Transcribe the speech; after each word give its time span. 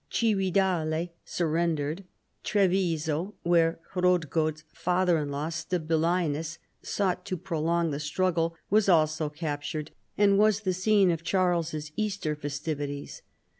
Cividale 0.09 1.09
surrendered. 1.23 2.05
Treviso, 2.43 3.35
where 3.43 3.77
Hrodgaud's 3.93 4.63
father 4.73 5.19
in 5.19 5.29
law, 5.29 5.49
Stabilinus, 5.49 6.57
sought 6.81 7.23
to 7.27 7.37
prolong 7.37 7.91
the 7.91 7.99
struggle, 7.99 8.55
was 8.71 8.89
also 8.89 9.29
captured 9.29 9.91
and 10.17 10.39
was 10.39 10.61
the 10.61 10.73
scene 10.73 11.11
of 11.11 11.21
Charles's 11.21 11.91
Easter 11.97 12.35
festivities. 12.35 13.21